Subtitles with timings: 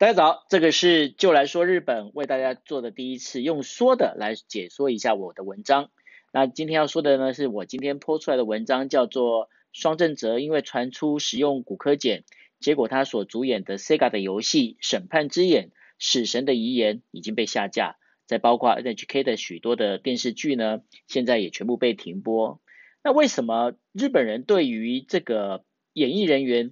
[0.00, 5.90] 大家早，这个是就来说日本为大家做的第一次用说的来解说一下我的文章。
[6.32, 12.24] 那今天要说的呢，是我今天播出来的文章，叫做双正泽因为传出使用骨科碱，
[12.60, 15.64] 结果他所主演的 Sega 的游戏《审判之眼》
[15.98, 22.58] 《死神的遗言》已经被下架，再包括 NHK 的许多的电视剧呢，现在也全部被停播。
[23.04, 25.62] 那为什么日本人对于这个
[25.92, 26.70] 演艺人员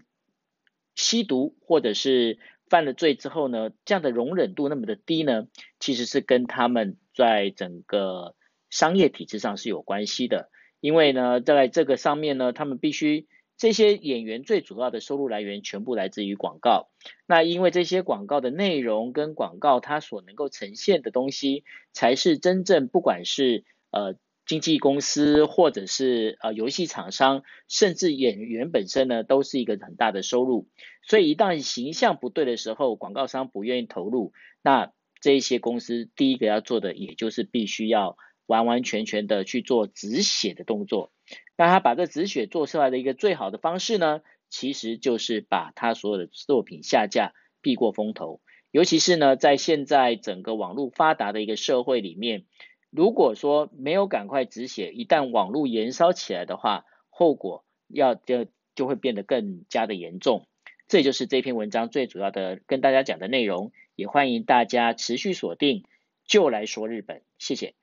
[0.95, 5.47] 吸毒或者是犯了罪之后呢，这样的容忍度那么的低呢？
[5.81, 8.35] 其实是跟他们在整个
[8.71, 10.51] 商业体制上是有关系的。
[10.81, 13.27] 因为呢，在这个上面呢，他们必须
[13.57, 16.89] 这些演员最主要的收入来源全部来自于广告。
[17.27, 24.15] 那因为这些广告的内容跟广告它所能够呈现的东西，才是真正不管是呃。
[24.49, 30.67] 经纪公司或者是呃游戏厂商，甚至演员本身呢，都是一个很大的收入。
[31.03, 34.33] 所以一旦形象不对的时候，广告商不愿意投入，
[34.63, 34.91] 那
[35.21, 41.13] 这些公司第一个要做的，也就是必须要完完全全的去做止血的动作。
[41.59, 48.41] 那他把这止血做出来的一个最好的方式呢，其实就是把他所有的作品下架，避过风头。
[48.71, 52.47] 尤其是呢，在现在整个网络发达的一个社会里面。
[52.91, 60.47] 如果说没有赶快止血，一旦网络燃烧起来的话，后果要就就会变得更加的严重。
[60.87, 65.85] 这就是这篇文章最主要的跟大家讲的内容，也欢迎大家持续锁定，
[66.25, 67.78] 就来说日本，谢谢。